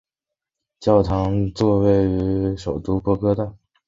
[0.79, 3.53] 教长区座堂位于首都波哥大。